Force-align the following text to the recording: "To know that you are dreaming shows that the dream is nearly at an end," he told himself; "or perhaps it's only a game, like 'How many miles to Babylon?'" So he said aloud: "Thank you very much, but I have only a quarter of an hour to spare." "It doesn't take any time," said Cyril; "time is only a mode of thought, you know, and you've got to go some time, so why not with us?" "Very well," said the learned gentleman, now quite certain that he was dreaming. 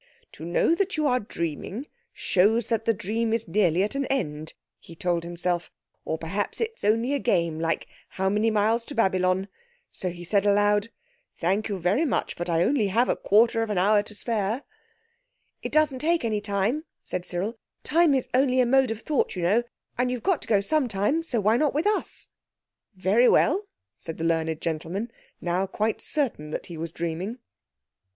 "To 0.31 0.43
know 0.43 0.73
that 0.73 0.97
you 0.97 1.05
are 1.05 1.19
dreaming 1.19 1.85
shows 2.11 2.69
that 2.69 2.85
the 2.85 2.93
dream 2.95 3.33
is 3.33 3.47
nearly 3.47 3.83
at 3.83 3.93
an 3.93 4.07
end," 4.07 4.55
he 4.79 4.95
told 4.95 5.23
himself; 5.23 5.69
"or 6.05 6.17
perhaps 6.17 6.59
it's 6.59 6.83
only 6.83 7.13
a 7.13 7.19
game, 7.19 7.59
like 7.59 7.85
'How 8.07 8.27
many 8.27 8.49
miles 8.49 8.83
to 8.85 8.95
Babylon?'" 8.95 9.47
So 9.91 10.09
he 10.09 10.23
said 10.23 10.43
aloud: 10.43 10.89
"Thank 11.35 11.69
you 11.69 11.77
very 11.77 12.03
much, 12.03 12.35
but 12.35 12.49
I 12.49 12.61
have 12.61 12.67
only 12.69 12.89
a 12.89 13.15
quarter 13.15 13.61
of 13.61 13.69
an 13.69 13.77
hour 13.77 14.01
to 14.01 14.15
spare." 14.15 14.63
"It 15.61 15.71
doesn't 15.71 15.99
take 15.99 16.25
any 16.25 16.41
time," 16.41 16.85
said 17.03 17.23
Cyril; 17.23 17.59
"time 17.83 18.15
is 18.15 18.27
only 18.33 18.59
a 18.59 18.65
mode 18.65 18.89
of 18.89 19.01
thought, 19.01 19.35
you 19.35 19.43
know, 19.43 19.61
and 19.99 20.09
you've 20.09 20.23
got 20.23 20.41
to 20.41 20.47
go 20.47 20.61
some 20.61 20.87
time, 20.87 21.21
so 21.21 21.39
why 21.39 21.57
not 21.57 21.75
with 21.75 21.85
us?" 21.85 22.29
"Very 22.95 23.29
well," 23.29 23.67
said 23.99 24.17
the 24.17 24.23
learned 24.23 24.59
gentleman, 24.61 25.11
now 25.41 25.67
quite 25.67 26.01
certain 26.01 26.49
that 26.49 26.65
he 26.65 26.75
was 26.75 26.91
dreaming. 26.91 27.37